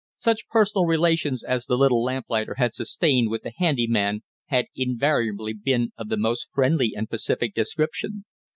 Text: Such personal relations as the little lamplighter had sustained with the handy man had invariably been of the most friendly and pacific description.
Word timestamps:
Such 0.17 0.47
personal 0.47 0.85
relations 0.87 1.43
as 1.43 1.67
the 1.67 1.77
little 1.77 2.03
lamplighter 2.03 2.55
had 2.57 2.73
sustained 2.73 3.29
with 3.29 3.43
the 3.43 3.53
handy 3.57 3.85
man 3.85 4.21
had 4.47 4.65
invariably 4.75 5.53
been 5.53 5.91
of 5.95 6.09
the 6.09 6.17
most 6.17 6.47
friendly 6.51 6.93
and 6.95 7.07
pacific 7.07 7.53
description. 7.53 8.25